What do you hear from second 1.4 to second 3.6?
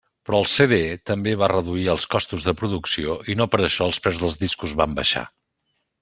va reduir els costos de producció i no per